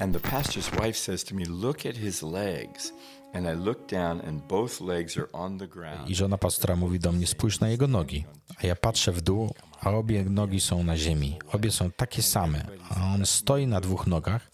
[0.00, 2.92] And the pastor's wife says to me, Look at his legs.
[3.34, 6.10] And I look down, and both legs are on the ground.
[6.10, 8.24] I żona pastora mówi do mnie, spójrz na jego nogi.
[8.62, 11.38] A ja patrzę w dół, a obie nogi są na ziemi.
[11.52, 14.50] Obie są takie same, a on stoi na dwóch nogach,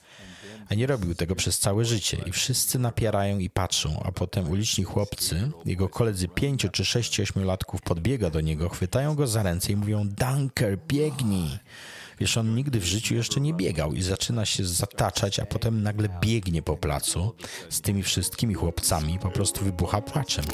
[0.70, 2.18] a nie robił tego przez całe życie.
[2.26, 7.82] I wszyscy napierają i patrzą, a potem uliczni chłopcy, jego koledzy pięciu czy sześciu, ośmiolatków
[7.82, 11.58] podbiega do niego, chwytają go za ręce i mówią, Dunker, biegnij!
[12.20, 16.08] Wiesz, on nigdy w życiu jeszcze nie biegał i zaczyna się zataczać, a potem nagle
[16.20, 17.34] biegnie po placu
[17.68, 20.44] z tymi wszystkimi chłopcami, po prostu wybucha płaczem.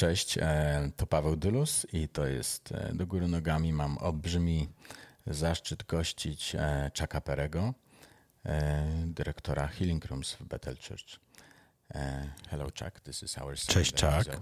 [0.00, 3.72] Cześć, e, to Paweł Dylus i to jest e, Do Góry Nogami.
[3.72, 4.68] Mam olbrzymi
[5.26, 7.74] zaszczyt gościć e, Chucka Perego,
[9.04, 11.20] dyrektora Healing Rooms w Bethel Church.
[12.50, 14.40] Hello Chuck, this is our Cześć Chuck,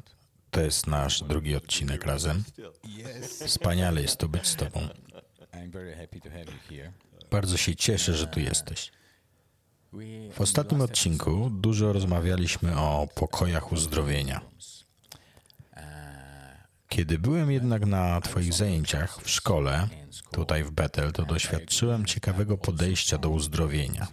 [0.50, 2.44] to jest nasz drugi odcinek razem.
[3.46, 4.88] Wspaniale jest to być z Tobą.
[7.30, 8.92] Bardzo się cieszę, że tu jesteś.
[10.32, 14.40] W ostatnim odcinku dużo rozmawialiśmy o pokojach uzdrowienia.
[16.88, 19.88] Kiedy byłem jednak na Twoich zajęciach w szkole,
[20.30, 24.06] tutaj w Bethel, to doświadczyłem ciekawego podejścia do uzdrowienia.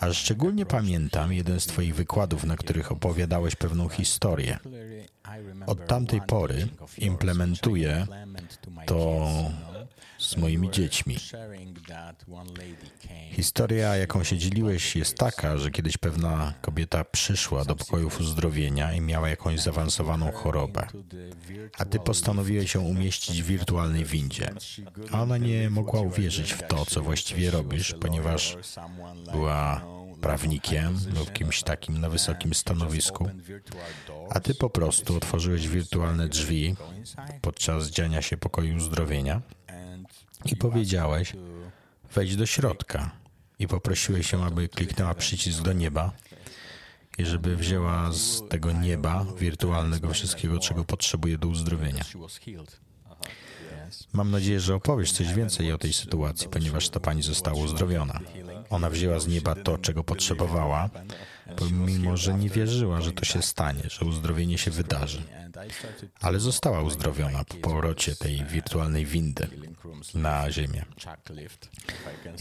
[0.00, 4.58] A szczególnie pamiętam jeden z Twoich wykładów, na których opowiadałeś pewną historię.
[5.66, 8.06] Od tamtej pory implementuję
[8.86, 9.28] to
[10.28, 11.16] z moimi dziećmi.
[13.30, 19.00] Historia, jaką się dzieliłeś, jest taka, że kiedyś pewna kobieta przyszła do pokojów uzdrowienia i
[19.00, 20.86] miała jakąś zaawansowaną chorobę.
[21.78, 24.50] A ty postanowiłeś ją umieścić w wirtualnej windzie.
[25.12, 28.56] A ona nie mogła uwierzyć w to, co właściwie robisz, ponieważ
[29.32, 29.84] była
[30.20, 33.30] prawnikiem lub kimś takim na wysokim stanowisku,
[34.30, 36.76] a ty po prostu otworzyłeś wirtualne drzwi
[37.40, 39.42] podczas dziania się pokoju uzdrowienia
[40.44, 41.32] i powiedziałeś,
[42.14, 43.10] wejdź do środka
[43.58, 46.12] i poprosiłeś ją, aby kliknęła przycisk do nieba
[47.18, 52.04] i żeby wzięła z tego nieba wirtualnego wszystkiego, czego potrzebuje do uzdrowienia.
[54.12, 58.20] Mam nadzieję, że opowiesz coś więcej o tej sytuacji, ponieważ ta pani została uzdrowiona.
[58.70, 60.90] Ona wzięła z nieba to, czego potrzebowała,
[61.56, 65.22] pomimo że nie wierzyła, że to się stanie, że uzdrowienie się wydarzy.
[66.20, 69.48] Ale została uzdrowiona po powrocie tej wirtualnej windy
[70.14, 70.84] na ziemię.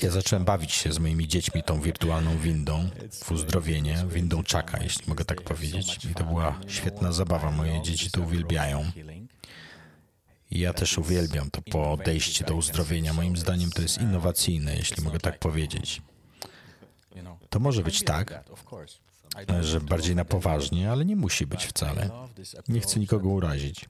[0.03, 2.90] Ja zacząłem bawić się z moimi dziećmi tą wirtualną windą
[3.24, 6.06] w uzdrowienie, windą czaka, jeśli mogę tak powiedzieć.
[6.12, 7.52] I to była świetna zabawa.
[7.52, 8.91] Moje dzieci to uwielbiają.
[10.52, 13.13] Ja też uwielbiam to podejście do uzdrowienia.
[13.13, 16.02] Moim zdaniem to jest innowacyjne, jeśli mogę tak powiedzieć.
[17.50, 18.44] To może być tak,
[19.62, 22.09] że bardziej na poważnie, ale nie musi być wcale.
[22.68, 23.86] Nie chcę nikogo urazić.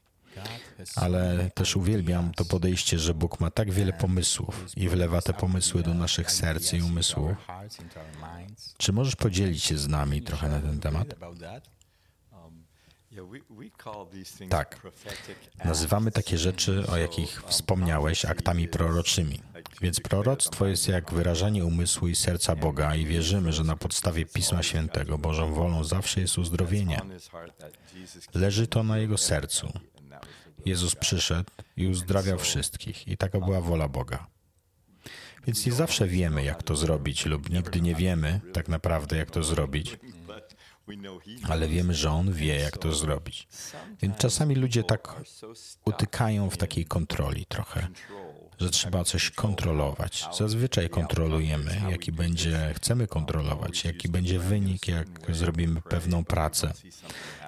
[0.96, 5.84] Ale też uwielbiam to podejście, że Bóg ma tak wiele pomysłów i wlewa te pomysły
[5.84, 7.32] do naszych serc i umysłów.
[8.78, 11.08] Czy możesz podzielić się z nami trochę na ten temat?
[14.50, 14.82] Tak.
[15.66, 19.42] Nazywamy takie rzeczy, o jakich wspomniałeś, aktami proroczymi.
[19.82, 24.64] Więc proroctwo jest jak wyrażanie umysłu i serca Boga i wierzymy, że na podstawie Pisma
[24.64, 27.02] Świętego Bożą wolą zawsze jest uzdrowienie.
[28.34, 29.72] Leży to na Jego sercu.
[30.66, 34.28] Jezus przyszedł i uzdrawiał wszystkich i taka była wola Boga.
[35.48, 39.44] Więc nie zawsze wiemy, jak to zrobić, lub nigdy nie wiemy tak naprawdę, jak to
[39.44, 39.98] zrobić
[41.50, 43.48] ale wiemy, że On wie, jak to zrobić.
[44.02, 45.22] Więc czasami ludzie tak
[45.86, 47.88] utykają w takiej kontroli trochę,
[48.60, 50.26] że trzeba coś kontrolować.
[50.38, 56.74] Zazwyczaj kontrolujemy, jaki będzie, chcemy kontrolować, jaki będzie wynik, jak zrobimy pewną pracę.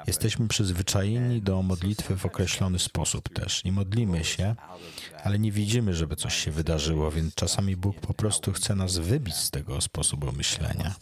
[0.07, 3.63] Jesteśmy przyzwyczajeni do modlitwy w określony sposób też.
[3.63, 4.55] Nie modlimy się,
[5.23, 9.35] ale nie widzimy, żeby coś się wydarzyło, więc czasami Bóg po prostu chce nas wybić
[9.35, 10.95] z tego sposobu myślenia.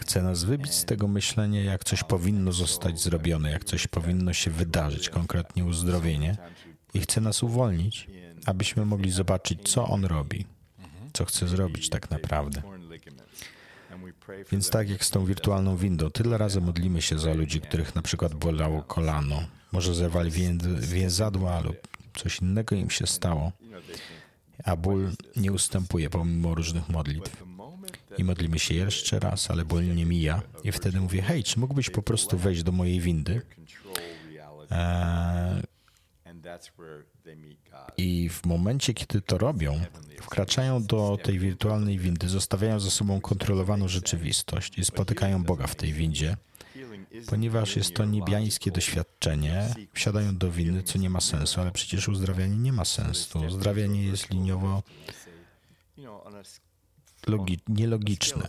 [0.00, 4.50] Chce nas wybić z tego myślenia, jak coś powinno zostać zrobione, jak coś powinno się
[4.50, 6.36] wydarzyć, konkretnie uzdrowienie,
[6.94, 8.08] i chce nas uwolnić,
[8.46, 10.44] abyśmy mogli zobaczyć, co On robi,
[11.12, 12.62] co chce zrobić tak naprawdę.
[14.52, 18.02] Więc tak jak z tą wirtualną windą, tyle razy modlimy się za ludzi, których na
[18.02, 20.30] przykład bolało kolano, może zerwali
[20.80, 21.76] więzadła lub
[22.16, 23.52] coś innego im się stało,
[24.64, 27.44] a ból nie ustępuje pomimo różnych modlitw.
[28.18, 30.42] I modlimy się jeszcze raz, ale ból nie mija.
[30.64, 33.42] I wtedy mówię, hej, czy mógłbyś po prostu wejść do mojej windy?
[34.70, 35.62] Eee,
[37.96, 39.80] I w momencie, kiedy to robią,
[40.22, 45.92] wkraczają do tej wirtualnej windy, zostawiają za sobą kontrolowaną rzeczywistość i spotykają Boga w tej
[45.92, 46.36] windzie.
[47.26, 52.56] Ponieważ jest to niebiańskie doświadczenie, wsiadają do windy, co nie ma sensu, ale przecież uzdrawianie
[52.56, 53.38] nie ma sensu.
[53.48, 54.82] Uzdrawianie jest liniowo
[57.26, 58.48] logi- nielogiczne.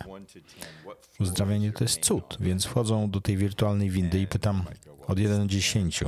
[1.19, 4.63] Uzdrawianie to jest cud, więc wchodzą do tej wirtualnej windy i pytam
[5.07, 6.03] od 1 do 10,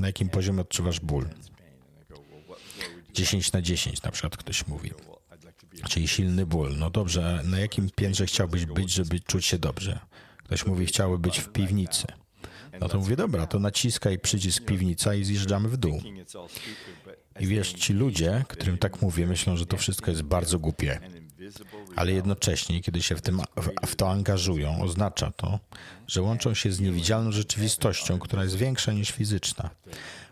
[0.00, 1.28] na jakim poziomie odczuwasz ból?
[3.14, 4.90] 10 na 10 na przykład ktoś mówi.
[5.88, 6.76] Czyli silny ból.
[6.78, 9.98] No dobrze, na jakim piętrze chciałbyś być, żeby czuć się dobrze?
[10.44, 12.06] Ktoś mówi, chciałby być w piwnicy.
[12.80, 16.00] No to mówię, dobra, to naciskaj przycisk piwnica i zjeżdżamy w dół.
[17.40, 21.00] I wiesz, ci ludzie, którym tak mówię, myślą, że to wszystko jest bardzo głupie.
[21.96, 23.40] Ale jednocześnie, kiedy się w, tym,
[23.86, 25.58] w to angażują, oznacza to,
[26.06, 29.70] że łączą się z niewidzialną rzeczywistością, która jest większa niż fizyczna.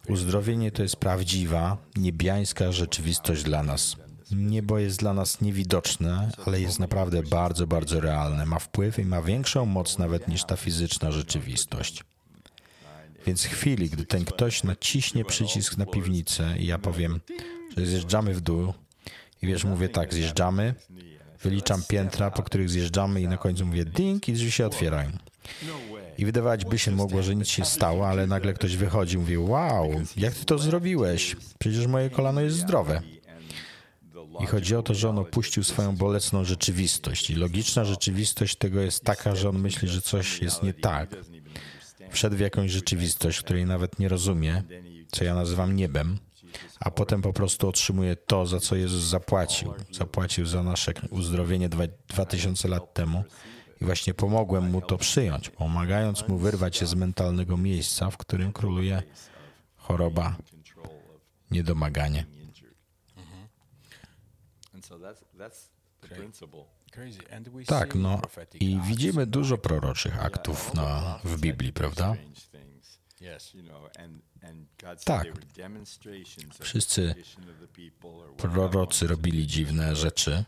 [0.09, 3.97] Uzdrowienie to jest prawdziwa, niebiańska rzeczywistość dla nas.
[4.31, 8.47] Niebo jest dla nas niewidoczne, ale jest naprawdę bardzo, bardzo realne.
[8.47, 12.05] Ma wpływ i ma większą moc nawet niż ta fizyczna rzeczywistość.
[13.27, 17.21] Więc w chwili, gdy ten ktoś naciśnie przycisk na piwnicę i ja powiem,
[17.77, 18.75] że zjeżdżamy w dół
[19.43, 20.75] i wiesz, mówię tak, zjeżdżamy,
[21.43, 25.11] wyliczam piętra, po których zjeżdżamy i na końcu mówię ding i drzwi się otwierają.
[26.19, 29.39] I wydawać by się mogło, że nic się stało, ale nagle ktoś wychodzi i mówi,
[29.39, 31.37] wow, jak ty to zrobiłeś?
[31.59, 33.03] Przecież moje kolano jest zdrowe.
[34.41, 37.31] I chodzi o to, że on opuścił swoją bolesną rzeczywistość.
[37.31, 41.17] I logiczna rzeczywistość tego jest taka, że on myśli, że coś jest nie tak.
[42.11, 44.63] Wszedł w jakąś rzeczywistość, której nawet nie rozumie,
[45.13, 46.19] co ja nazywam niebem,
[46.81, 49.75] a potem po prostu otrzymuje to, za co Jezus zapłacił.
[49.93, 53.25] Zapłacił za nasze uzdrowienie dwa, dwa tysiące lat temu.
[53.81, 58.53] I właśnie pomogłem mu to przyjąć, pomagając mu wyrwać się z mentalnego miejsca, w którym
[58.53, 59.03] króluje
[59.77, 60.37] choroba,
[61.51, 62.27] niedomaganie.
[67.67, 68.21] Tak, no
[68.61, 72.17] i widzimy dużo proroczych aktów na, w Biblii, prawda?
[75.05, 75.27] Tak.
[76.61, 77.15] Wszyscy
[78.37, 80.45] prorocy robili dziwne rzeczy.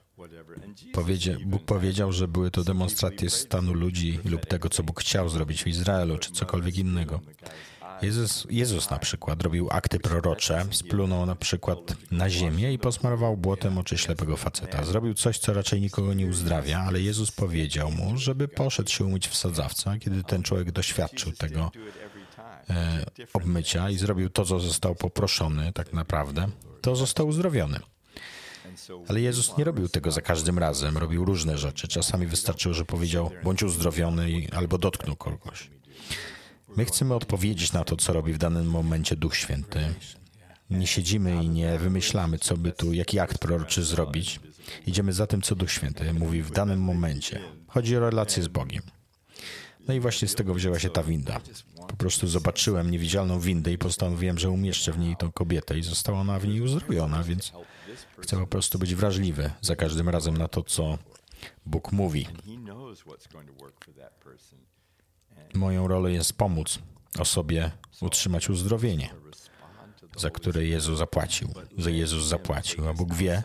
[0.93, 5.65] Powiedzia, Bóg powiedział, że były to demonstracje stanu ludzi lub tego, co Bóg chciał zrobić
[5.65, 7.21] w Izraelu, czy cokolwiek innego.
[8.03, 11.79] Jezus, Jezus na przykład robił akty prorocze, splunął na przykład
[12.11, 14.85] na ziemię i posmarował błotem oczy ślepego faceta.
[14.85, 19.29] Zrobił coś, co raczej nikogo nie uzdrawia, ale Jezus powiedział mu, żeby poszedł się umyć
[19.29, 21.71] w sadzawca, kiedy ten człowiek doświadczył tego
[23.33, 26.49] obmycia i zrobił to, co został poproszony tak naprawdę,
[26.81, 27.81] to został uzdrowiony.
[29.09, 31.89] Ale Jezus nie robił tego za każdym razem, robił różne rzeczy.
[31.89, 35.71] Czasami wystarczyło, że powiedział, bądź uzdrowiony albo dotknął kogoś.
[36.77, 39.95] My chcemy odpowiedzieć na to, co robi w danym momencie Duch Święty.
[40.71, 44.41] Nie siedzimy i nie wymyślamy, co by tu, jaki akt proroczy zrobić.
[44.87, 47.41] Idziemy za tym, co Duch Święty mówi w danym momencie.
[47.67, 48.83] Chodzi o relację z Bogiem.
[49.89, 51.41] No i właśnie z tego wzięła się ta winda.
[51.89, 56.21] Po prostu zobaczyłem niewidzialną windę i postanowiłem, że umieszczę w niej tą kobietę i została
[56.21, 57.53] ona w niej uzdrowiona, więc
[58.19, 60.99] chcę po prostu być wrażliwy za każdym razem na to, co
[61.67, 62.27] Bóg mówi.
[65.55, 66.79] Moją rolą jest pomóc
[67.19, 69.15] osobie utrzymać uzdrowienie,
[70.17, 73.43] za które Jezus zapłacił, że Jezus zapłacił, a Bóg wie,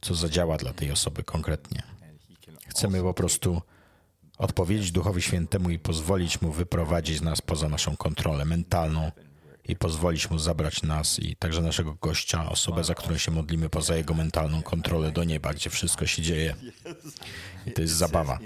[0.00, 1.82] co zadziała dla tej osoby konkretnie.
[2.68, 3.62] Chcemy po prostu
[4.40, 9.12] odpowiedzieć Duchowi Świętemu i pozwolić Mu wyprowadzić nas poza naszą kontrolę mentalną
[9.64, 13.96] i pozwolić Mu zabrać nas i także naszego gościa, osobę, za którą się modlimy, poza
[13.96, 16.54] Jego mentalną kontrolę do nieba, gdzie wszystko się dzieje.
[17.66, 18.38] I to jest zabawa.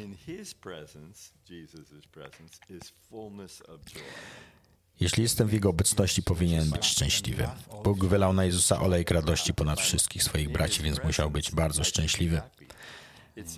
[5.00, 7.48] Jeśli jestem w Jego obecności, powinienem być szczęśliwy.
[7.84, 12.40] Bóg wylał na Jezusa olejek radości ponad wszystkich swoich braci, więc musiał być bardzo szczęśliwy.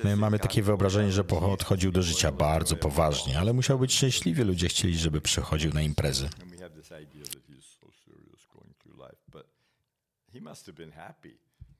[0.04, 4.44] My mamy takie wyobrażenie, że odchodził do życia bardzo poważnie, ale musiał być szczęśliwy.
[4.44, 6.28] Ludzie chcieli, żeby przychodził na imprezy.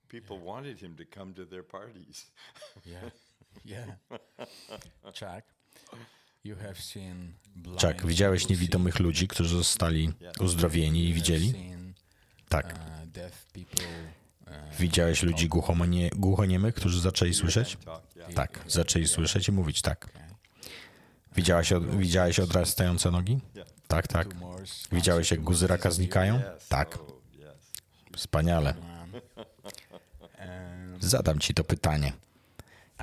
[0.09, 2.31] People wanted him to come to their parties.
[2.87, 3.11] yeah,
[3.65, 3.87] yeah.
[5.05, 5.45] Chuck,
[6.45, 7.35] you have seen
[7.81, 11.55] Chuck, widziałeś niewidomych ludzi, którzy zostali uzdrowieni i widzieli?
[12.49, 12.81] Tak.
[14.79, 17.79] Widziałeś ludzi głuchonie, głuchoniemych, którzy zaczęli słyszeć?
[18.35, 20.09] Tak, zaczęli słyszeć i mówić tak.
[21.37, 23.38] Widziałeś, widziałeś odrastające nogi?
[23.88, 24.29] Tak, tak.
[24.93, 26.43] Widziałeś, jak guzy raka znikają?
[26.69, 26.99] Tak.
[28.17, 28.75] Wspaniale.
[31.00, 32.12] Zadam ci to pytanie.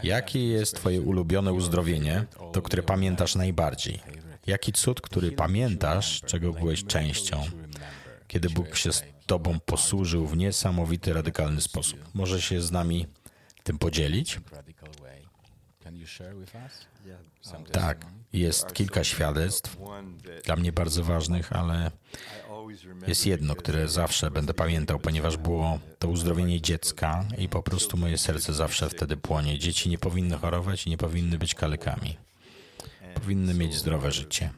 [0.03, 4.00] Jakie jest Twoje ulubione uzdrowienie, to które pamiętasz najbardziej?
[4.47, 7.43] Jaki cud, który pamiętasz, czego byłeś częścią,
[8.33, 11.99] kiedy Bóg się z Tobą posłużył w niesamowity, radykalny sposób?
[12.13, 13.07] Może się z nami
[13.63, 14.39] tym podzielić?
[17.71, 19.77] Tak, jest kilka świadectw,
[20.45, 21.91] dla mnie bardzo ważnych, ale
[23.07, 28.17] jest jedno, które zawsze będę pamiętał, ponieważ było to uzdrowienie dziecka i po prostu moje
[28.17, 29.59] serce zawsze wtedy płonie.
[29.59, 32.17] Dzieci nie powinny chorować i nie powinny być kalekami.
[33.13, 34.49] Powinny mieć zdrowe życie.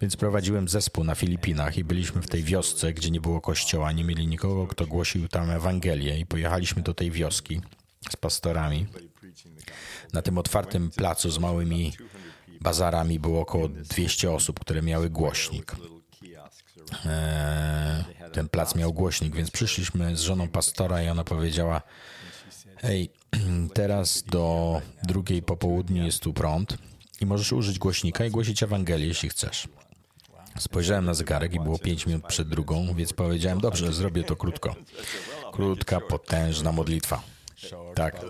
[0.00, 4.04] Więc prowadziłem zespół na Filipinach i byliśmy w tej wiosce, gdzie nie było kościoła, nie
[4.04, 7.60] mieli nikogo, kto głosił tam Ewangelię i pojechaliśmy do tej wioski
[8.10, 8.86] z pastorami.
[10.12, 11.92] Na tym otwartym placu z małymi
[12.60, 15.76] bazarami było około 200 osób, które miały głośnik.
[17.06, 21.82] Eee, ten plac miał głośnik, więc przyszliśmy z żoną pastora i ona powiedziała:
[22.76, 23.10] Hej,
[23.74, 26.78] teraz do drugiej po południu jest tu prąd
[27.20, 29.68] i możesz użyć głośnika i głosić Ewangelię, jeśli chcesz.
[30.58, 34.74] Spojrzałem na zegarek i było pięć minut przed drugą, więc powiedziałem: Dobrze, zrobię to krótko.
[35.52, 37.22] Krótka, potężna modlitwa.
[37.94, 38.20] Tak.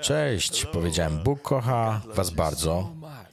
[0.00, 1.22] Cześć, powiedziałem.
[1.22, 2.92] Bóg kocha Was bardzo.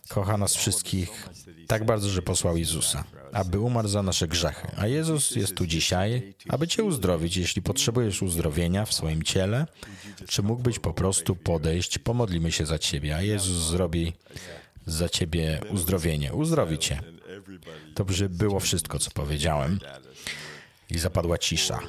[0.09, 1.29] Kocha nas wszystkich
[1.67, 4.67] tak bardzo, że posłał Jezusa, aby umarł za nasze grzechy.
[4.77, 9.67] A Jezus jest tu dzisiaj, aby Cię uzdrowić, jeśli potrzebujesz uzdrowienia w swoim ciele,
[10.27, 14.13] czy mógłbyś po prostu podejść, pomodlimy się za Ciebie, a Jezus zrobi
[14.91, 16.33] za Ciebie uzdrowienie.
[16.33, 17.01] Uzdrowi Cię.
[17.95, 19.79] To było wszystko, co powiedziałem.
[20.89, 21.79] I zapadła cisza.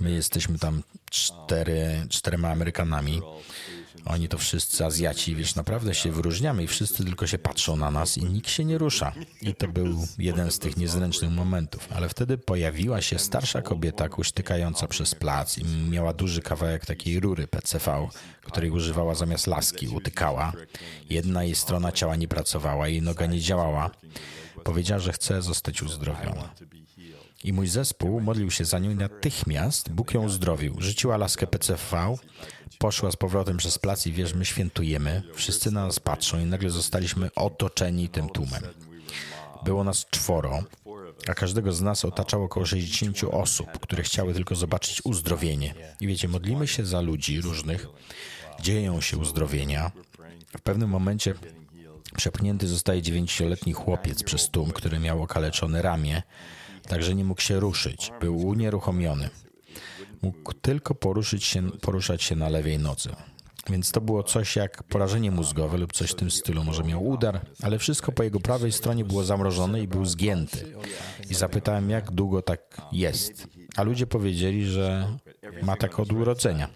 [0.00, 3.22] My jesteśmy tam cztery, czterema Amerykanami.
[4.06, 8.18] Oni to wszyscy Azjaci, wiesz, naprawdę się wyróżniamy i wszyscy tylko się patrzą na nas
[8.18, 9.12] i nikt się nie rusza.
[9.42, 11.88] I to był jeden z tych niezręcznych momentów.
[11.94, 17.46] Ale wtedy pojawiła się starsza kobieta kuśtykająca przez plac i miała duży kawałek takiej rury
[17.46, 18.08] PCV,
[18.42, 20.52] której używała zamiast laski, utykała.
[21.10, 23.90] Jedna jej strona ciała nie pracowała, jej noga nie działała.
[24.64, 26.54] Powiedziała, że chce zostać uzdrowiona.
[27.44, 30.76] I mój zespół modlił się za nią i natychmiast Bóg ją uzdrowił.
[30.78, 32.16] Rzuciła laskę PCV,
[32.78, 36.70] poszła z powrotem przez plac i wiesz, my świętujemy, wszyscy na nas patrzą i nagle
[36.70, 38.62] zostaliśmy otoczeni tym tłumem.
[39.64, 40.62] Było nas czworo,
[41.28, 45.74] a każdego z nas otaczało około 60 osób, które chciały tylko zobaczyć uzdrowienie.
[46.00, 47.86] I wiecie, modlimy się za ludzi różnych,
[48.60, 49.90] dzieją się uzdrowienia.
[50.58, 51.34] W pewnym momencie
[52.16, 56.22] przepchnięty zostaje dziewięcioletni chłopiec przez tłum, który miał okaleczone ramię,
[56.88, 58.12] także nie mógł się ruszyć.
[58.20, 59.30] Był unieruchomiony.
[60.22, 63.16] Mógł tylko poruszyć się, poruszać się na lewej nodze.
[63.70, 66.64] Więc to było coś jak porażenie mózgowe lub coś w tym stylu.
[66.64, 70.74] Może miał udar, ale wszystko po jego prawej stronie było zamrożone i był zgięty.
[71.30, 73.46] I zapytałem, jak długo tak jest.
[73.76, 75.08] A ludzie powiedzieli, że
[75.62, 76.68] ma tak od urodzenia.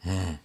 [0.00, 0.38] Hmm.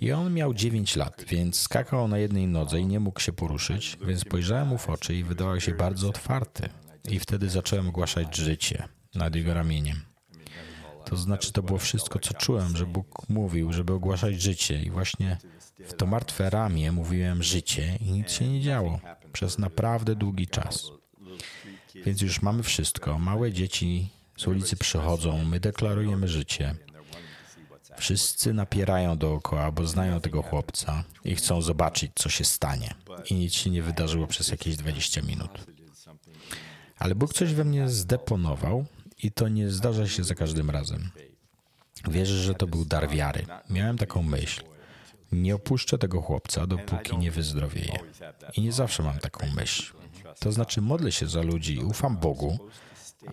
[0.00, 3.98] I on miał 9 lat, więc skakał na jednej nodze i nie mógł się poruszyć,
[4.06, 6.68] więc spojrzałem mu w oczy i wydawał się bardzo otwarty.
[7.08, 10.00] I wtedy zacząłem ogłaszać życie nad jego ramieniem.
[11.04, 14.82] To znaczy, to było wszystko, co czułem, że Bóg mówił, żeby ogłaszać życie.
[14.82, 15.38] I właśnie
[15.86, 19.00] w to martwe ramię mówiłem życie i nic się nie działo
[19.32, 20.90] przez naprawdę długi czas.
[22.04, 23.18] Więc już mamy wszystko.
[23.18, 26.74] Małe dzieci z ulicy przychodzą, my deklarujemy życie.
[27.96, 32.94] Wszyscy napierają dookoła, bo znają tego chłopca i chcą zobaczyć, co się stanie.
[33.30, 35.50] I nic się nie wydarzyło przez jakieś 20 minut.
[36.98, 38.84] Ale Bóg coś we mnie zdeponował
[39.22, 41.10] i to nie zdarza się za każdym razem.
[42.08, 43.46] Wierzę, że to był dar wiary.
[43.70, 44.62] Miałem taką myśl.
[45.32, 47.98] Nie opuszczę tego chłopca, dopóki nie wyzdrowieje.
[48.56, 49.92] I nie zawsze mam taką myśl.
[50.40, 52.58] To znaczy modlę się za ludzi ufam Bogu,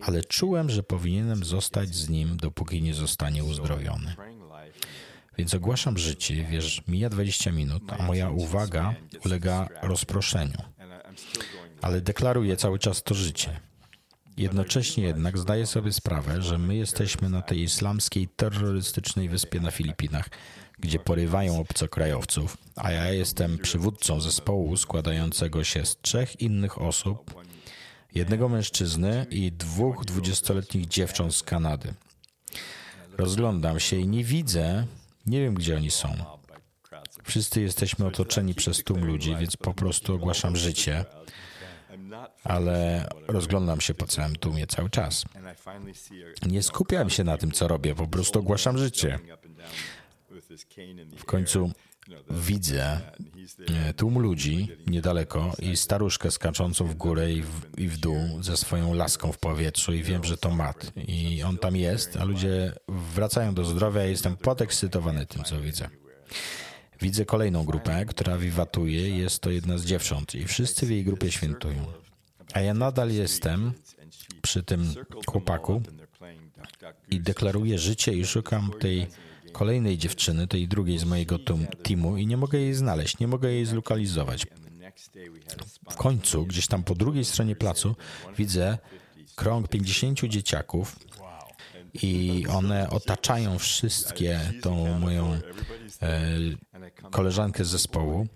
[0.02, 4.16] ale czułem, że powinienem zostać z nim, dopóki nie zostanie uzdrowiony.
[5.38, 10.58] Więc ogłaszam życie, wiesz, mija 20 minut, a moja uwaga ulega rozproszeniu.
[11.82, 13.60] Ale deklaruję cały czas to życie.
[14.38, 20.30] Jednocześnie jednak zdaję sobie sprawę, że my jesteśmy na tej islamskiej terrorystycznej wyspie na Filipinach,
[20.80, 27.44] gdzie porywają obcokrajowców, a ja jestem przywódcą zespołu składającego się z trzech innych osób,
[28.16, 31.94] jednego mężczyzny i dwóch dwudziestoletnich dziewcząt z Kanady.
[33.18, 34.86] Rozglądam się i nie widzę,
[35.26, 36.10] nie wiem gdzie oni są.
[37.24, 41.06] Wszyscy jesteśmy otoczeni przez tłum ludzi, więc po prostu ogłaszam życie,
[42.44, 45.26] ale rozglądam się po całym tłumie cały czas.
[46.46, 49.20] Nie skupiam się na tym, co robię, po prostu ogłaszam życie.
[51.18, 51.72] W końcu
[52.30, 53.02] widzę
[53.68, 58.58] e, tłum ludzi niedaleko i staruszkę skaczącą w górę i w, i w dół ze
[58.58, 60.92] swoją laską w powietrzu i wiem, że to Matt.
[61.08, 65.90] I on tam jest, a ludzie wracają do zdrowia i jestem podekscytowany tym, co widzę.
[67.02, 69.18] Widzę kolejną grupę, która wiwatuje.
[69.18, 71.86] Jest to jedna z dziewcząt i wszyscy w jej grupie świętują.
[72.54, 73.74] A ja nadal jestem
[74.42, 74.94] przy tym
[75.28, 75.82] chłopaku
[77.10, 79.08] i deklaruję życie i szukam tej
[79.54, 81.40] kolejnej dziewczyny, tej drugiej z mojego
[81.84, 84.48] teamu i nie mogę jej znaleźć, nie mogę jej zlokalizować.
[85.90, 87.96] W końcu, gdzieś tam po drugiej stronie placu,
[88.38, 88.78] widzę
[89.36, 91.00] krąg 50 dzieciaków
[91.94, 95.40] i one otaczają wszystkie tą moją e,
[97.12, 98.28] koleżankę z zespołu.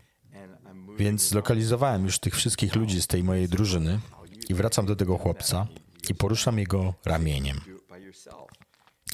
[0.97, 4.00] Więc zlokalizowałem już tych wszystkich ludzi z tej mojej drużyny
[4.50, 5.67] i wracam do tego chłopca
[6.09, 7.62] i poruszam jego ramieniem.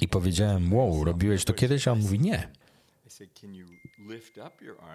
[0.03, 1.88] I powiedziałem, wow, robiłeś to kiedyś?
[1.88, 2.51] A on mówi, nie.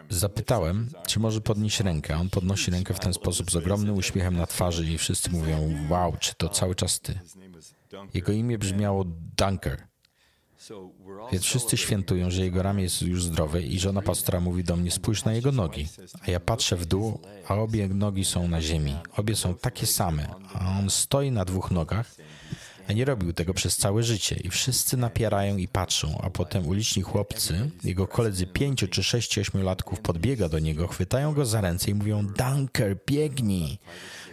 [0.08, 2.16] Zapytałem, czy może podnieść rękę.
[2.16, 6.16] On podnosi rękę w ten sposób z ogromnym uśmiechem na twarzy i wszyscy mówią, wow,
[6.20, 7.18] czy to cały czas ty?
[8.14, 9.04] Jego imię brzmiało
[9.36, 9.86] Dunker.
[11.32, 14.90] Więc wszyscy świętują, że jego ramię jest już zdrowe i żona pastora mówi do mnie,
[14.90, 15.88] spójrz na jego nogi.
[16.26, 18.96] A ja patrzę w dół, a obie nogi są na ziemi.
[19.16, 22.14] Obie są takie same, a on stoi na dwóch nogach
[22.88, 27.02] a nie robił tego przez całe życie i wszyscy napierają i patrzą, a potem uliczni
[27.02, 31.94] chłopcy, jego koledzy pięciu czy sześciu, ośmiolatków podbiega do niego, chwytają go za ręce i
[31.94, 33.78] mówią Dunker, biegnij!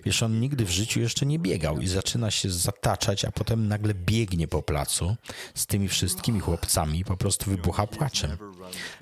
[0.05, 3.93] Wiesz, on nigdy w życiu jeszcze nie biegał i zaczyna się zataczać, a potem nagle
[3.93, 5.15] biegnie po placu
[5.55, 8.37] z tymi wszystkimi chłopcami i po prostu wybucha płaczem.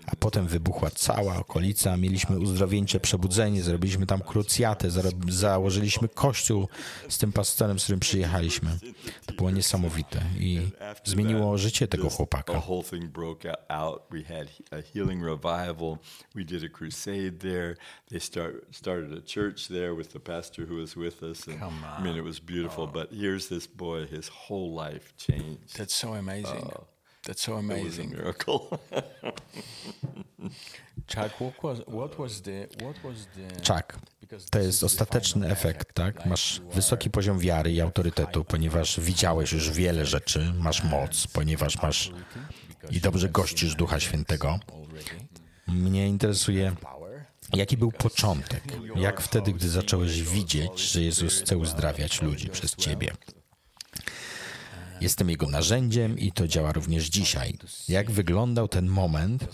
[0.05, 4.87] A potem wybuchła cała okolica, mieliśmy uzdrowieńcze przebudzenie, zrobiliśmy tam krucjatę,
[5.29, 6.67] założyliśmy kościół
[7.09, 8.79] z tym pastorem, z którym przyjechaliśmy.
[9.25, 10.59] To było niesamowite i
[11.03, 12.53] zmieniło życie tego chłopaka.
[20.65, 21.47] who was was with us.
[21.47, 22.01] And, Come on.
[22.01, 22.83] I mean, it was beautiful.
[22.83, 22.87] Oh.
[22.87, 25.77] But here's this boy, his whole life changed.
[25.77, 26.63] That's so amazing.
[26.63, 26.83] Uh,
[27.23, 28.11] That's so amazing.
[28.11, 28.79] It was a miracle.
[31.07, 33.61] Chuck, what was, what was the, what was the...
[33.61, 33.95] Chuck,
[34.51, 36.25] to jest ostateczny efekt, tak?
[36.25, 42.11] Masz wysoki poziom wiary i autorytetu, ponieważ widziałeś już wiele rzeczy, masz moc, ponieważ masz
[42.89, 44.59] i dobrze gościsz Ducha Świętego.
[45.67, 46.75] Mnie interesuje
[47.55, 48.63] Jaki był początek?
[48.95, 53.11] Jak wtedy, gdy zacząłeś widzieć, że Jezus chce uzdrawiać ludzi przez Ciebie?
[55.01, 57.57] Jestem Jego narzędziem i to działa również dzisiaj.
[57.89, 59.47] Jak wyglądał ten moment?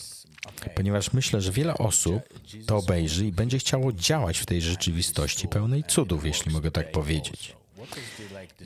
[0.75, 2.21] Ponieważ myślę, że wiele osób
[2.65, 7.55] to obejrzy i będzie chciało działać w tej rzeczywistości pełnej cudów, jeśli mogę tak powiedzieć.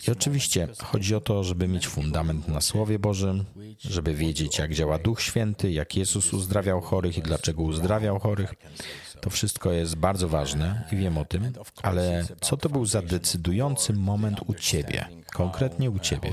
[0.08, 3.46] I oczywiście chodzi o to, żeby mieć fundament na Słowie Bożym,
[3.80, 8.54] żeby wiedzieć, jak działa Duch Święty, jak Jezus uzdrawiał chorych i dlaczego uzdrawiał chorych.
[9.24, 13.94] To wszystko jest bardzo ważne i wiem o tym, ale co to był za decydujący
[13.94, 16.32] moment u Ciebie, konkretnie u Ciebie?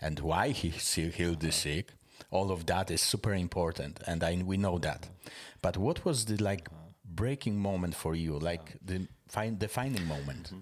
[0.00, 0.70] and why he
[1.10, 1.92] healed the sick,
[2.30, 5.08] all of that is super important, and I, we know that.
[5.62, 6.70] But what was the like
[7.04, 9.06] breaking moment for you, like the
[9.58, 10.52] defining moment?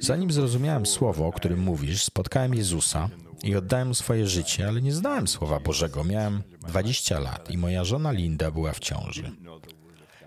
[0.00, 3.08] Zanim zrozumiałem słowo, o którym mówisz, spotkałem Jezusa
[3.42, 6.04] i oddałem swoje życie, ale nie znałem Słowa Bożego.
[6.04, 9.32] Miałem 20 lat i moja żona Linda była w ciąży.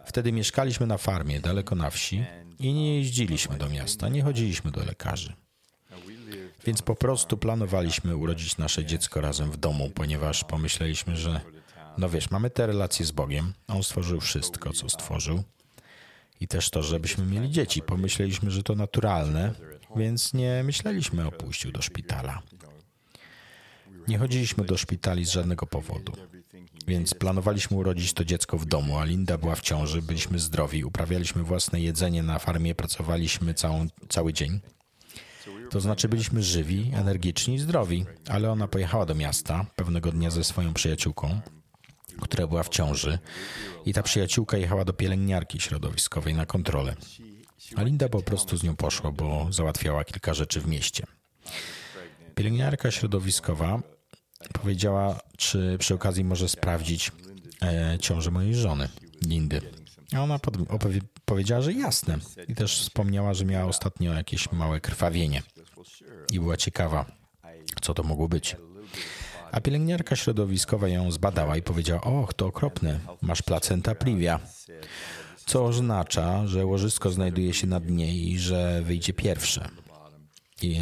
[0.05, 2.25] Wtedy mieszkaliśmy na farmie, daleko na wsi
[2.59, 5.33] i nie jeździliśmy do miasta, nie chodziliśmy do lekarzy.
[6.65, 11.41] Więc po prostu planowaliśmy urodzić nasze dziecko razem w domu, ponieważ pomyśleliśmy, że
[11.97, 15.43] no wiesz, mamy te relacje z Bogiem, On stworzył wszystko, co stworzył
[16.39, 17.81] i też to, żebyśmy mieli dzieci.
[17.81, 19.53] Pomyśleliśmy, że to naturalne,
[19.95, 22.41] więc nie myśleliśmy o pójściu do szpitala.
[24.07, 26.13] Nie chodziliśmy do szpitali z żadnego powodu.
[26.87, 31.43] Więc planowaliśmy urodzić to dziecko w domu, a Linda była w ciąży, byliśmy zdrowi, uprawialiśmy
[31.43, 34.59] własne jedzenie na farmie, pracowaliśmy całą, cały dzień.
[35.69, 40.43] To znaczy byliśmy żywi, energiczni i zdrowi, ale ona pojechała do miasta pewnego dnia ze
[40.43, 41.41] swoją przyjaciółką,
[42.21, 43.19] która była w ciąży
[43.85, 46.95] i ta przyjaciółka jechała do pielęgniarki środowiskowej na kontrolę.
[47.75, 51.03] A Linda po prostu z nią poszła, bo załatwiała kilka rzeczy w mieście.
[52.35, 53.81] Pielęgniarka środowiskowa
[54.53, 57.11] powiedziała, czy przy okazji może sprawdzić
[57.61, 58.89] e, ciążę mojej żony,
[59.25, 59.61] Lindy.
[60.15, 60.39] A ona
[61.25, 62.17] powiedziała, że jasne.
[62.47, 65.43] I też wspomniała, że miała ostatnio jakieś małe krwawienie.
[66.31, 67.05] I była ciekawa,
[67.81, 68.55] co to mogło być.
[69.51, 74.39] A pielęgniarka środowiskowa ją zbadała i powiedziała: Och, to okropne, masz placenta privia.
[75.45, 79.69] Co oznacza, że łożysko znajduje się na dnie i że wyjdzie pierwsze.
[80.61, 80.81] I, e,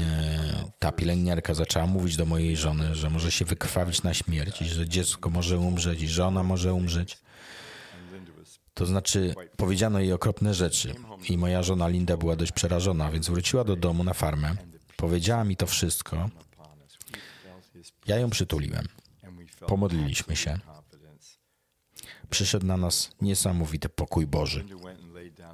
[0.80, 4.90] ta pielęgniarka zaczęła mówić do mojej żony, że może się wykrwawić na śmierć i że
[4.90, 7.18] dziecko może umrzeć i żona może umrzeć.
[8.74, 10.96] To znaczy, powiedziano jej okropne rzeczy
[11.30, 14.56] i moja żona Linda była dość przerażona, więc wróciła do domu na farmę.
[14.96, 16.30] Powiedziała mi to wszystko.
[18.08, 18.88] Ja ją przytuliłem.
[19.68, 20.60] Pomodliliśmy się.
[22.30, 24.66] Przyszedł na nas niesamowity pokój Boży.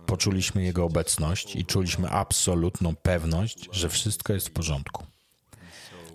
[0.06, 5.06] Poczuliśmy Jego obecność i czuliśmy absolutną pewność, że wszystko jest w porządku.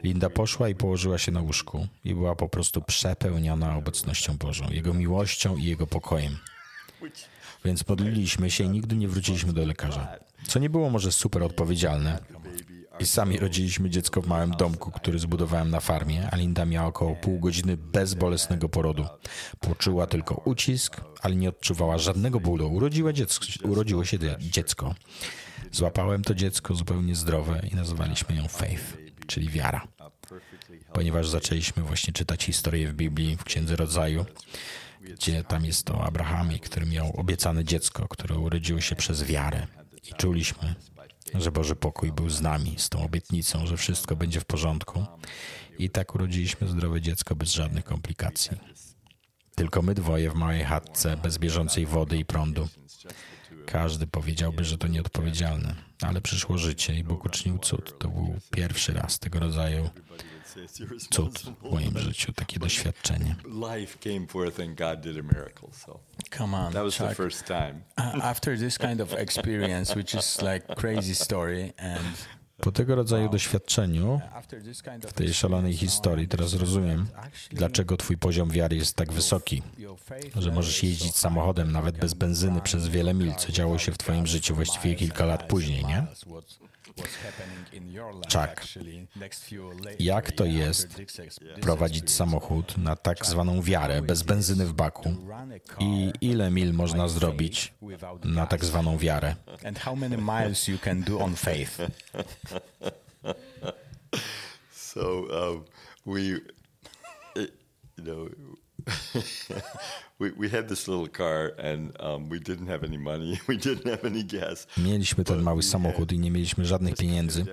[0.02, 4.94] Linda poszła i położyła się na łóżku i była po prostu przepełniona obecnością Bożą, Jego
[4.94, 6.38] miłością i Jego pokojem.
[7.64, 10.18] Więc modliliśmy się i nigdy nie wróciliśmy do lekarza.
[10.48, 12.18] Co nie było może super odpowiedzialne.
[13.00, 17.16] I sami rodziliśmy dziecko w małym domku, który zbudowałem na farmie, a Linda miała około
[17.16, 19.06] pół godziny bezbolesnego porodu.
[19.60, 22.72] Poczuła tylko ucisk, ale nie odczuwała żadnego bólu.
[22.72, 24.94] Urodziła dziecko, urodziło się dziecko.
[25.72, 29.88] Złapałem to dziecko zupełnie zdrowe i nazwaliśmy ją Faith, czyli wiara.
[30.92, 34.24] Ponieważ zaczęliśmy właśnie czytać historię w Biblii, w Księdze Rodzaju,
[35.00, 39.66] gdzie tam jest o Abrahamie, który miał obiecane dziecko, które urodziło się przez wiarę.
[40.10, 40.74] I czuliśmy,
[41.34, 45.06] że Boży pokój był z nami, z tą obietnicą, że wszystko będzie w porządku.
[45.78, 48.58] I tak urodziliśmy zdrowe dziecko bez żadnych komplikacji.
[49.54, 52.68] Tylko my dwoje w małej chatce, bez bieżącej wody i prądu.
[53.66, 57.98] Każdy powiedziałby, że to nieodpowiedzialne, ale przyszło życie i Bóg uczynił cud.
[57.98, 59.90] To był pierwszy raz tego rodzaju
[61.10, 63.36] cud w moim życiu, takie doświadczenie.
[66.36, 67.08] Come on, that was Chuck.
[67.08, 67.74] the first time.
[68.22, 72.28] After this kind of experience, which is like crazy story and
[72.60, 74.20] po tego rodzaju doświadczeniu,
[75.08, 77.06] w tej szalonej historii, teraz rozumiem,
[77.50, 79.62] dlaczego Twój poziom wiary jest tak wysoki,
[80.36, 84.26] że możesz jeździć samochodem nawet bez benzyny przez wiele mil, co działo się w Twoim
[84.26, 86.06] życiu właściwie kilka lat później, nie?
[88.32, 88.66] Chuck,
[89.98, 90.88] jak to jest
[91.60, 95.14] prowadzić samochód na tak zwaną wiarę bez benzyny w baku
[95.80, 97.72] i ile mil można zrobić
[98.24, 99.34] na tak zwaną wiarę?
[99.64, 101.78] And how many miles you can do on faith?
[104.98, 105.64] So um,
[106.06, 106.40] we, you
[107.98, 108.28] know,
[114.76, 117.44] Mieliśmy ten mały samochód i nie mieliśmy żadnych pieniędzy.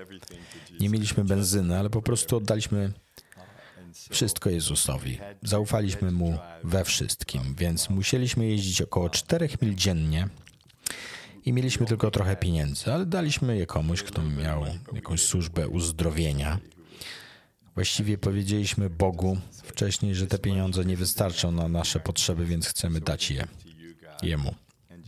[0.80, 2.92] Nie mieliśmy benzyny, ale po prostu oddaliśmy
[4.10, 5.18] wszystko Jezusowi.
[5.42, 10.28] Zaufaliśmy Mu we wszystkim, więc musieliśmy jeździć około 4 mil dziennie
[11.44, 16.58] i mieliśmy tylko trochę pieniędzy, ale daliśmy je komuś, kto miał jakąś służbę uzdrowienia.
[17.76, 23.30] Właściwie powiedzieliśmy Bogu wcześniej, że te pieniądze nie wystarczą na nasze potrzeby, więc chcemy dać
[23.30, 23.46] je
[24.22, 24.54] Jemu,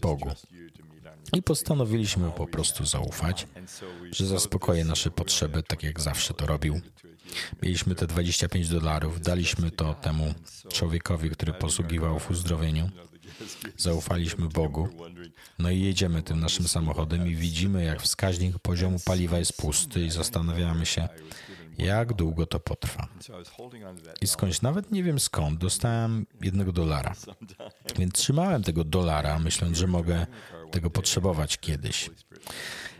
[0.00, 0.30] Bogu.
[1.32, 3.46] I postanowiliśmy po prostu zaufać,
[4.12, 6.80] że zaspokoję nasze potrzeby, tak jak zawsze to robił.
[7.62, 10.34] Mieliśmy te 25 dolarów, daliśmy to temu
[10.72, 12.90] człowiekowi, który posługiwał w uzdrowieniu.
[13.76, 14.88] Zaufaliśmy Bogu.
[15.58, 20.10] No i jedziemy tym naszym samochodem i widzimy, jak wskaźnik poziomu paliwa jest pusty i
[20.10, 21.08] zastanawiamy się,
[21.78, 23.08] jak długo to potrwa.
[24.20, 27.14] I skądś, nawet nie wiem skąd, dostałem jednego dolara.
[27.98, 30.26] Więc trzymałem tego dolara, myśląc, że mogę
[30.70, 32.10] tego potrzebować kiedyś.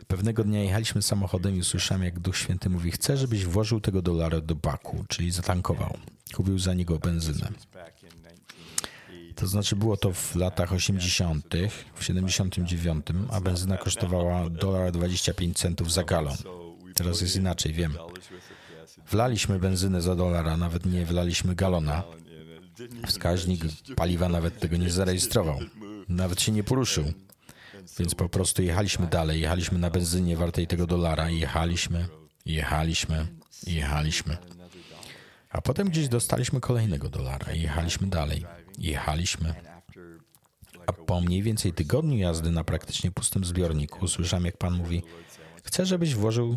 [0.07, 4.41] Pewnego dnia jechaliśmy samochodem i usłyszałem, jak Duch Święty mówi: Chcę, żebyś włożył tego dolara
[4.41, 5.99] do baku, czyli zatankował.
[6.35, 7.49] Kupił za niego benzynę.
[9.35, 11.55] To znaczy było to w latach 80.,
[11.95, 16.37] w 79, a benzyna kosztowała dolar 25 centów za galon.
[16.95, 17.95] Teraz jest inaczej, wiem.
[19.11, 22.03] Wlaliśmy benzynę za dolara, nawet nie wlaliśmy galona.
[23.07, 23.62] Wskaźnik
[23.97, 25.59] paliwa nawet tego nie zarejestrował.
[26.09, 27.05] Nawet się nie poruszył.
[27.99, 29.40] Więc po prostu jechaliśmy dalej.
[29.40, 32.09] Jechaliśmy na benzynie wartej tego dolara jechaliśmy,
[32.47, 33.27] jechaliśmy,
[33.66, 34.37] jechaliśmy.
[35.51, 38.44] A potem gdzieś dostaliśmy kolejnego dolara jechaliśmy dalej.
[38.79, 39.55] Jechaliśmy.
[40.87, 45.03] A po mniej więcej tygodniu jazdy na praktycznie pustym zbiorniku usłyszałem, jak pan mówi:
[45.62, 46.57] Chcę, żebyś włożył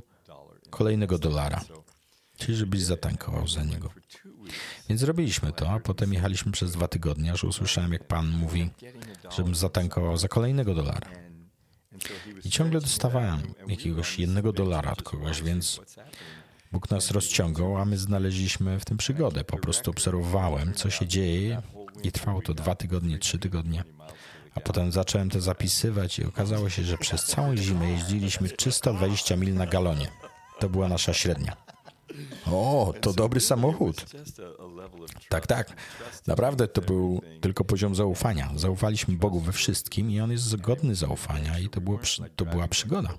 [0.69, 1.61] kolejnego dolara
[2.41, 3.89] czyli żebyś zatankował za niego.
[4.89, 8.69] Więc zrobiliśmy to, a potem jechaliśmy przez dwa tygodnie, aż usłyszałem, jak Pan mówi,
[9.35, 11.07] żebym zatankował za kolejnego dolara.
[12.45, 15.81] I ciągle dostawałem jakiegoś jednego dolara od kogoś, więc
[16.71, 19.43] Bóg nas rozciągał, a my znaleźliśmy w tym przygodę.
[19.43, 21.61] Po prostu obserwowałem, co się dzieje
[22.03, 23.83] i trwało to dwa tygodnie, trzy tygodnie.
[24.55, 29.53] A potem zacząłem to zapisywać i okazało się, że przez całą zimę jeździliśmy 320 mil
[29.53, 30.07] na galonie.
[30.59, 31.70] To była nasza średnia.
[32.45, 34.05] O, to dobry samochód.
[35.29, 35.75] Tak, tak.
[36.27, 38.51] Naprawdę to był tylko poziom zaufania.
[38.55, 41.99] Zaufaliśmy Bogu we wszystkim i On jest godny zaufania i to, było,
[42.35, 43.17] to była przygoda.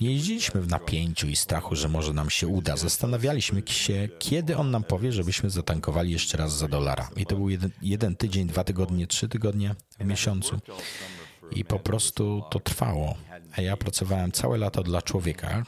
[0.00, 2.76] Nie jeździliśmy w napięciu i strachu, że może nam się uda.
[2.76, 7.10] Zastanawialiśmy się, kiedy on nam powie, żebyśmy zatankowali jeszcze raz za dolara.
[7.16, 10.60] I to był jeden, jeden tydzień, dwa tygodnie, trzy tygodnie w miesiącu.
[11.50, 13.14] I po prostu to trwało.
[13.56, 15.64] A ja pracowałem całe lato dla człowieka,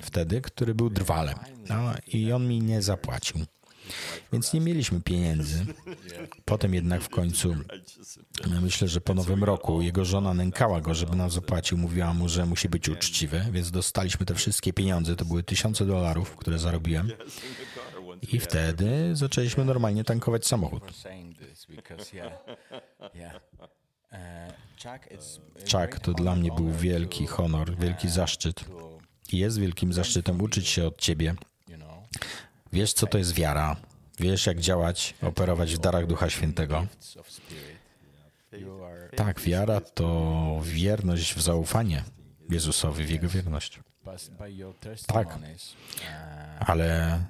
[0.00, 1.38] wtedy, który był drwalem.
[1.68, 3.40] No i on mi nie zapłacił.
[4.32, 5.66] Więc nie mieliśmy pieniędzy.
[6.44, 7.56] Potem jednak w końcu,
[8.62, 11.78] myślę, że po nowym roku, jego żona nękała go, żeby nam zapłacił.
[11.78, 15.16] Mówiła mu, że musi być uczciwy, więc dostaliśmy te wszystkie pieniądze.
[15.16, 17.12] To były tysiące dolarów, które zarobiłem.
[18.32, 20.82] I wtedy zaczęliśmy normalnie tankować samochód.
[25.72, 28.64] Chuck to dla mnie był wielki honor, wielki zaszczyt.
[29.32, 31.34] I jest wielkim zaszczytem uczyć się od ciebie.
[32.72, 33.76] Wiesz, co to jest wiara.
[34.20, 36.86] Wiesz, jak działać, operować w darach Ducha Świętego.
[39.16, 42.04] Tak, wiara to wierność w zaufanie
[42.50, 43.80] Jezusowi, w Jego wierność.
[45.06, 45.38] Tak,
[46.60, 47.20] ale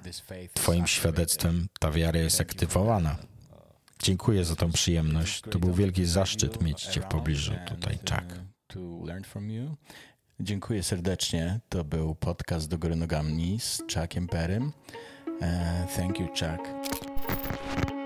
[0.53, 3.15] Twoim świadectwem ta wiara jest aktywowana.
[4.03, 5.41] Dziękuję za tą przyjemność.
[5.41, 8.33] To był wielki zaszczyt mieć Cię w pobliżu tutaj, Chuck.
[10.39, 11.59] Dziękuję serdecznie.
[11.69, 14.71] To był podcast do góry nogami z Chuckiem Perrym.
[15.27, 17.96] Uh, thank you, Chuck.